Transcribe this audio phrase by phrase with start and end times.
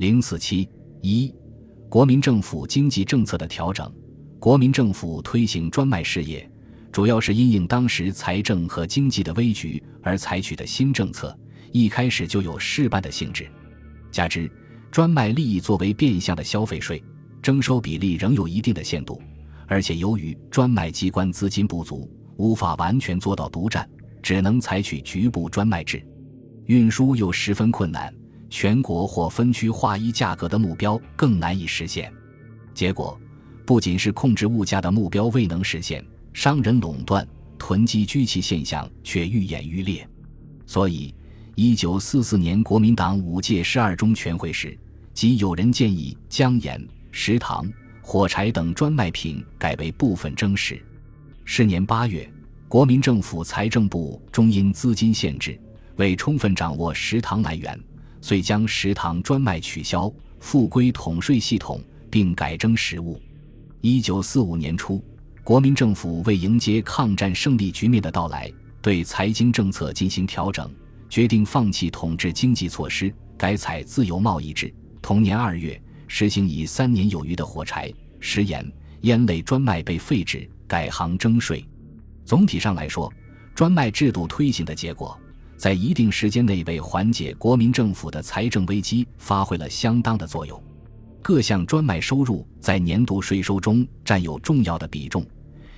[0.00, 0.66] 零四七
[1.02, 1.30] 一，
[1.86, 3.86] 国民政府经济政策的调整。
[4.38, 6.50] 国民政府推行专卖事业，
[6.90, 11.38] 主要是因应当时财政和经济的危局而采取的新政策，
[11.70, 13.46] 一开始就有试办的性质。
[14.10, 14.50] 加之
[14.90, 17.04] 专卖利益作为变相的消费税，
[17.42, 19.20] 征收比例仍有一定的限度，
[19.66, 23.86] 而且由于专卖机关资金不足，无法完全做到独占，
[24.22, 26.02] 只能采取局部专卖制，
[26.64, 28.10] 运输又十分困难。
[28.50, 32.12] 全国或分区划一价格的目标更难以实现，
[32.74, 33.18] 结果
[33.64, 37.26] 不仅是控制物价的目标未能实现，商人垄断、
[37.56, 40.06] 囤积居奇现象却愈演愈烈。
[40.66, 41.14] 所以，
[41.54, 44.76] 一九四四年国民党五届十二中全会时，
[45.14, 47.70] 即有人建议将盐、食糖、
[48.02, 50.82] 火柴等专卖品改为部分征食。
[51.44, 52.28] 是年八月，
[52.66, 55.56] 国民政府财政部终因资金限制，
[55.96, 57.78] 未充分掌握食糖来源。
[58.20, 63.20] 遂将食堂专卖取消，复归统税系统，并改征实物。
[63.80, 65.02] 一九四五年初，
[65.42, 70.70] 国民政府为迎接抗战胜利局面的到来，对财经政策进行调整，
[71.08, 74.72] 决定放弃统治经济措施，改采自由贸易制。
[75.00, 78.70] 同年二月，实行以三年有余的火柴、食盐、
[79.02, 81.66] 烟类专卖被废止，改行征税。
[82.24, 83.12] 总体上来说，
[83.54, 85.18] 专卖制度推行的结果。
[85.60, 90.58] 在一定时间内为缓解国民政府的财政危机发挥了相当的作用，
[91.20, 95.22] 各项专卖收入在年度税收中占有重要的比重，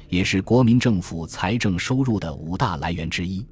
[0.09, 3.45] 也是国民政府财政收入的五大来源之一。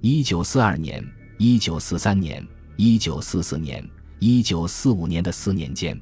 [0.00, 1.00] 一九四二年、
[1.36, 2.44] 一九四三年、
[2.76, 5.96] 一九四四年、一九四五年的四年间，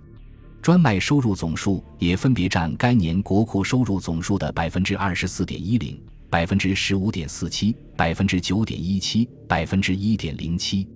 [0.62, 6.00] 专卖收入总数也分别占该年国库收入总数的百分之二十四点一零。
[6.28, 10.88] 百分之十五点四七，百分之九点一七，百分之一点零七。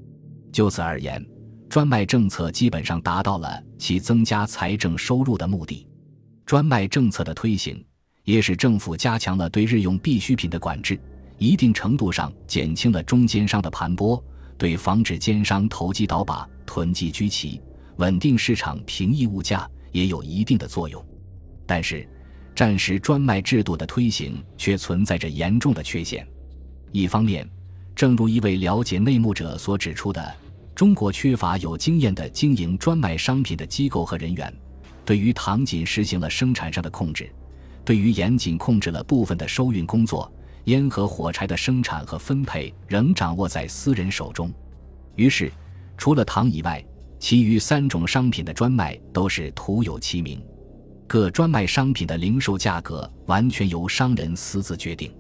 [0.53, 1.25] 就此而言，
[1.69, 5.87] 专卖政策基本上达到了其增加财政收入的目的。
[6.45, 7.83] 专卖政策的推行，
[8.25, 11.01] 也使政府加强了对日用必需品的管制，
[11.39, 14.21] 一定程度上减轻了中间商的盘剥，
[14.59, 17.61] 对防止奸商投机倒把、囤积居奇、
[17.99, 21.05] 稳定市场、平抑物价也有一定的作用。
[21.65, 22.07] 但是，
[22.61, 26.29] 战时专卖制度的推行却存在着严重的缺陷。
[26.93, 27.49] 一方面，
[27.97, 30.35] 正如一位了解内幕者所指出的，
[30.75, 34.55] 中国缺乏有经验的经营专卖商品的机构和人员，
[35.07, 37.33] 对于糖仅实行了生产上的控制，
[37.83, 40.31] 对于严谨控制了部分的收运工作，
[40.65, 44.53] 烟和火柴的生产和分配仍掌握在私人手中。
[45.17, 45.51] 于是，
[45.97, 46.85] 除了糖以外，
[47.19, 50.39] 其余三种商品的专卖都是徒有其名。
[51.13, 55.13] 各专卖商品的零售价格完全由商人私自决定，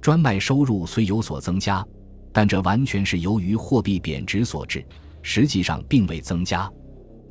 [0.00, 1.84] 专卖收入虽有所增加，
[2.32, 4.86] 但这完全是由于货币贬值所致，
[5.22, 6.70] 实际上并未增加。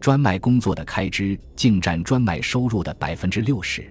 [0.01, 3.89] 专卖工作的开支竟占专卖收入的百分之六十，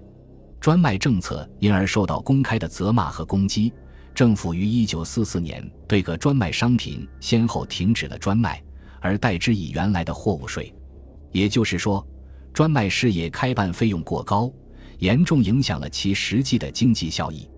[0.61, 3.72] 专卖政策因而受到公开的责骂和攻击。
[4.15, 8.62] 政府于一九四四年对各专卖商品先后停止了专卖，
[9.01, 10.71] 而代之以原来的货物税，
[11.31, 12.06] 也就是说。
[12.53, 14.53] 专卖事业开办费用过高，
[14.99, 17.49] 严重影响了其实际的经济效益。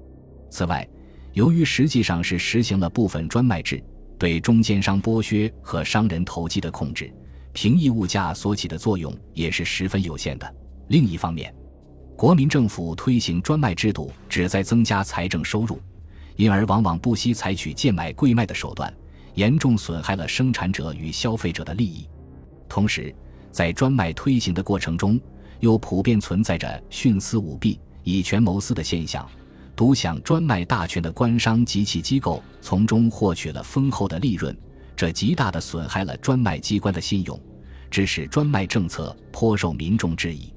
[0.51, 0.89] 此外，
[1.33, 3.83] 由于实际上是实行了部分专卖制，
[4.19, 7.13] 对中间商剥削和商人投机的控制，
[7.53, 10.55] 平抑物价所起的作用也是十分有限的。
[10.89, 11.53] 另一方面，
[12.17, 15.81] 国民政府推行专卖制度，旨在增加财政收入，
[16.37, 18.95] 因而往往不惜采取贱买贵卖的手段，
[19.35, 22.09] 严重损害了生产者与消费者的利益。
[22.69, 23.13] 同时，
[23.55, 25.19] 在专卖推行的过程中，
[25.61, 29.25] 又普遍存在着徇私舞弊、以权谋私的现象，
[29.77, 34.55] 独享专卖大权的官商及其机构从中获取了丰厚的利润，
[34.97, 37.41] 这极大地损害了专卖机关的信用，
[37.93, 40.53] 致使专卖政策颇受民众质疑。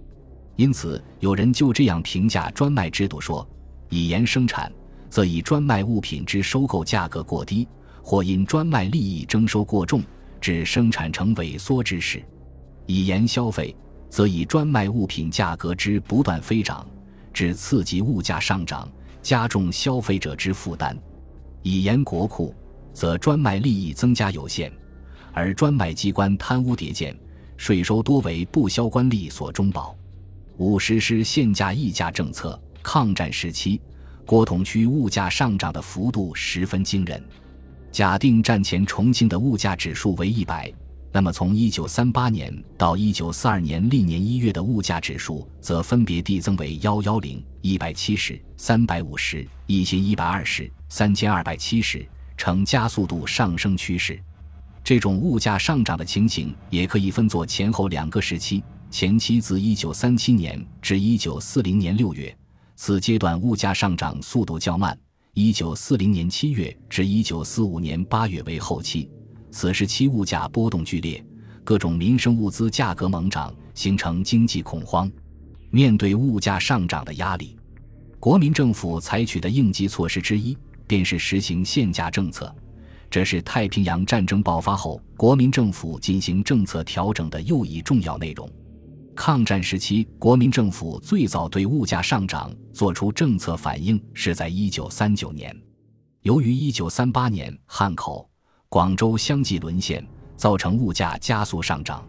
[0.56, 3.48] 因此，有人就这样评价专卖制度说
[3.92, 4.72] ：“以盐生产，
[5.08, 7.68] 则以专卖物品之收购价格过低，
[8.02, 10.02] 或因专卖利益征收过重，
[10.42, 12.24] 致生产成萎缩之势。”
[12.88, 13.76] 以盐消费，
[14.10, 16.88] 则以专卖物品价格之不断飞涨，
[17.32, 18.90] 致刺激物价上涨，
[19.22, 20.96] 加重消费者之负担；
[21.62, 22.56] 以盐国库，
[22.94, 24.72] 则专卖利益增加有限，
[25.34, 27.16] 而专卖机关贪污叠见，
[27.58, 29.96] 税收多为不销官吏所中饱。
[30.58, 33.80] 五实施限价议价政策，抗战时期，
[34.26, 37.22] 国统区物价上涨的幅度十分惊人。
[37.92, 40.74] 假定战前重庆的物价指数为一百。
[41.12, 54.20] 那么，从一九三八年到一九四二年历年一月的物价指数，则分别递增为幺幺零、一百七十、三百五十、一千一百二十、三千二百七十，呈加速度上升趋势。
[54.84, 58.64] 这种物价上涨的情形也可以分作前后两个时期。
[58.90, 62.38] 前期自1937年至1940年6月，
[62.76, 64.98] 此阶段物价上涨速度较慢
[65.36, 69.10] ；1940年7月至1945年8月为后期，
[69.60, 71.26] 此时期物价波动剧烈，
[71.64, 75.12] 各种民生物资价格猛涨，形成经济恐慌。
[75.72, 77.58] 面对物价上涨的压力，
[78.20, 80.56] 国民政府采取的应急措施之一，
[80.86, 82.56] 便是实行限价政策。
[83.10, 88.48] 这是太平洋战争爆发后国民政府进行政策调整的又一重要内容。
[89.16, 95.62] 抗战时期，国民政府最早对物价上涨作出政策反应是在1939年。
[96.22, 98.30] 由于1938年汉口、
[98.70, 100.06] 广州相继沦陷，
[100.36, 102.06] 造成物价加速上涨。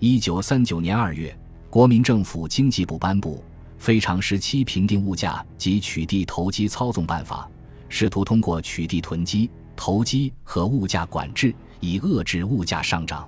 [0.00, 1.38] 1939年2月，
[1.70, 3.36] 国民政府经济部颁布
[3.78, 7.48] 《非常时期评定物价及取缔投机操纵办法》，
[7.88, 13.26] 试图通过取缔囤积、投机和物价管制，以遏制物价上涨。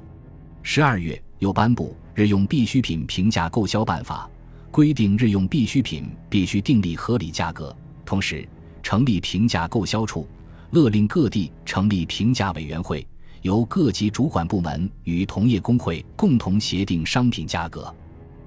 [0.63, 1.97] 12月，又颁布。
[2.15, 4.29] 日用必需品平价购销办法
[4.73, 7.75] 规定，日用必需品必须订立合理价格，
[8.05, 8.47] 同时
[8.83, 10.27] 成立平价购销处，
[10.71, 13.07] 勒令各地成立平价委员会，
[13.43, 17.95] 由各级主管部门与同业工会共同协定商品价格。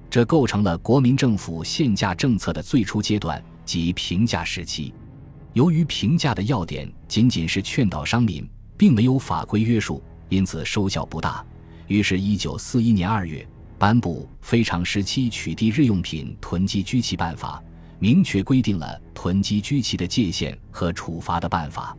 [0.10, 4.94] 这构成了国民政府限价政策的最初阶段即平价时期。
[5.54, 8.48] 由于平价的要点仅仅是劝导商民，
[8.78, 11.46] 并没有法规约束，因此收效不大。
[11.88, 13.46] 于是，一九四一年二月。
[13.78, 17.60] 颁布《非常时期取缔日用品囤积居奇办法》，
[17.98, 21.98] 明确规定了囤积居奇的界限和处罚的办法。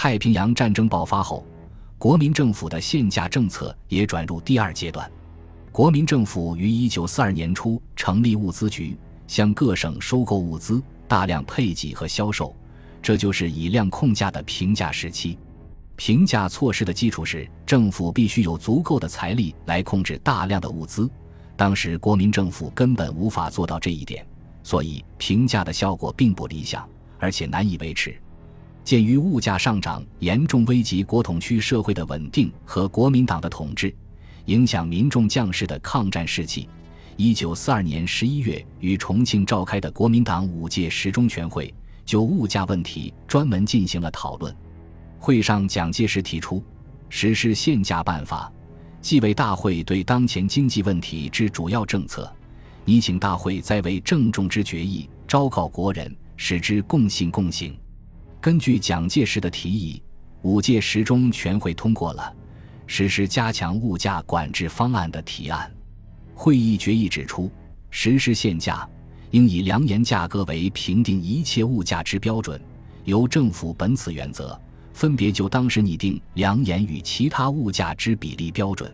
[0.00, 1.44] 太平洋战争爆发后，
[1.98, 5.10] 国民政府的限价政策也转入第二阶段。
[5.72, 8.96] 国民政府于一九四二年初成立物资局，
[9.26, 12.54] 向各省收购物资，大量配给和销售，
[13.02, 15.36] 这就是以量控价的平价时期。
[15.96, 21.10] 平价措施的基础是政府必须有足够的财力来控制大量的物资，
[21.56, 24.24] 当时国民政府根本无法做到这一点，
[24.62, 28.16] 所以平价的效果并不理想，而且难以维持。
[28.88, 33.94] 鉴于物价上涨严重危及国统区社会的稳定和国民党的统治，
[34.46, 36.66] 影响民众将士的抗战士气，
[37.18, 41.70] 一九四二年十一月于重庆召开的国民党五届十中全会
[42.06, 44.56] 就物价问题专门进行了讨论。
[45.18, 46.64] 会上，蒋介石提出
[47.10, 48.50] 实施限价办法，
[49.02, 52.26] 即为大会对当前经济问题之主要政策。
[52.86, 57.76] 拟请大会再为郑重之决议，昭告国人，使之共信共行。
[58.40, 60.00] 根据蒋介石的提议，
[60.42, 62.32] 五届十中全会通过了
[62.86, 65.68] 实施加强物价管制方案的提案。
[66.34, 67.50] 会议决议指出，
[67.90, 68.88] 实施限价
[69.32, 72.60] 应以粮盐价格为评定一切物价之标准，
[73.04, 74.58] 由政府本此原则。
[74.92, 78.92] 分别就当时拟定粮盐与其他物价之比例标准，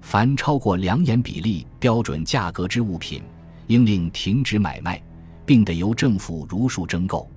[0.00, 3.22] 凡超过粮盐比例标准价格之物品，
[3.66, 5.02] 应令停止买卖，
[5.44, 7.28] 并得由政府如数征购；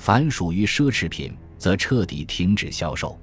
[0.00, 3.20] 凡属于奢侈品，则彻底停止销售。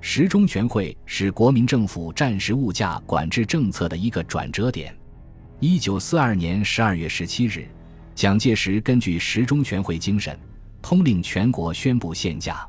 [0.00, 4.96] 十中全会是国民政府战时物价管制政策的一个转折点。
[5.58, 7.66] 一九四二年十二月十七日，
[8.14, 10.38] 蒋介石根据十中全会精神，
[10.80, 12.64] 通令全国宣布限价。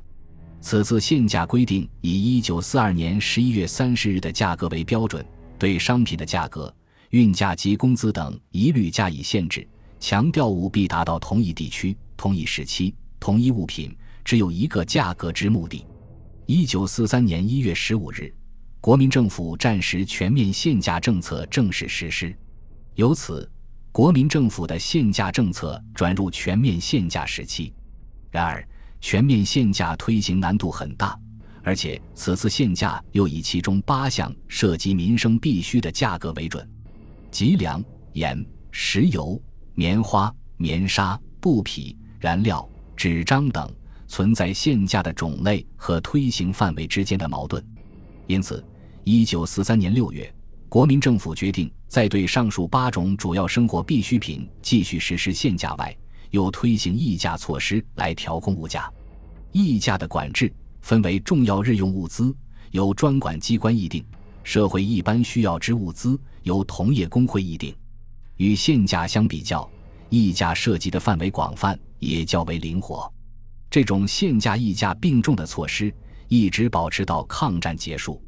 [0.60, 5.24] 此次限价规定以一九四二年十一月三十日的价格为标准，
[5.60, 6.76] 对商品的价格、
[7.12, 9.68] 运价及工资等一律加以限制，
[10.00, 15.88] 强调务必达到同一地区、同一时期、同一物品只有一个价格之目的。
[16.46, 18.30] 一九四三年一月十五日，
[18.82, 22.38] 国民政府战时全面限价政策正式实施，
[22.96, 23.50] 由此，
[23.94, 27.74] 国民政府的限价政策转入全面限价时期。
[28.30, 28.68] 然而，
[29.00, 31.18] 全面限价推行难度很大，
[31.64, 36.70] 而且此次限价又以其中八项涉及民生必需的价格为准，
[37.32, 39.42] 即粮、盐、石油、
[39.76, 42.70] 棉花、棉纱、布匹、燃料、
[43.04, 43.70] 纸张等，
[44.08, 47.62] 存在限价的种类和推行范围之间的矛盾。
[48.28, 48.64] 因此，
[49.04, 50.34] 一九四三年六月，
[50.70, 55.94] 国民政府决定在对上述八种主要生活必需品继续实施限价外。
[56.32, 58.90] 又推行议价措施来调控物价，
[59.52, 62.34] 议价的管制分为重要日用物资
[62.72, 64.02] 由专管机关议定，
[64.46, 67.76] 社会一般需要之物资由同业工会议定。
[68.38, 69.70] 与限价相比较，
[70.08, 73.12] 议价涉及的范围广泛，也较为灵活。
[73.70, 75.92] 这种限价议价并重的措施
[76.28, 78.22] 一直保持到抗战结束。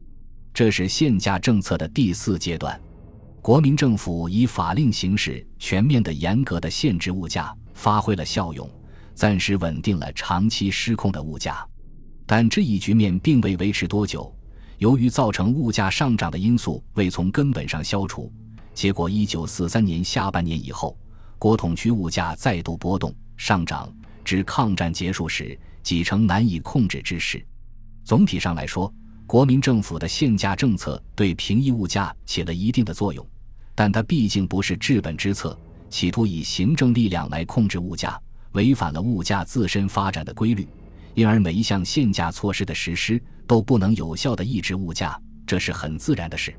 [0.53, 2.79] 这是限价政策的第四阶段，
[3.41, 7.55] 国民政府以法令形式全面的、严格的限制物价。
[7.77, 8.67] 发挥了效用，
[9.13, 11.67] 暂时稳定了长期失控的物价，
[12.25, 14.33] 但这一局面并未维持多久。
[14.77, 18.31] 由于造成物价上涨的因素未从根本上消除，
[18.73, 20.97] 结果一九四三年下半年以后，
[21.37, 27.45] 国统区物价再度波动上涨，至抗战结束时几成难以控制之势。
[28.03, 28.93] 总体上来说，
[29.27, 33.25] 国民政府的限价政策对平抑物价起了一定的作用，
[33.73, 35.57] 但它毕竟不是治本之策，
[35.89, 38.19] 企图以行政力量来控制物价，
[38.51, 40.67] 违反了物价自身发展的规律。
[41.15, 46.53] 因而每一项限价措施的实施都不能有效的抑制物价，这是很自然的事。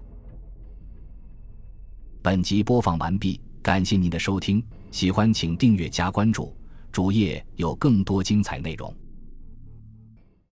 [2.22, 6.56] 本集播放完毕，感谢您的收听，喜欢请订阅加关注，
[6.96, 8.90] 主页有更多精彩内容。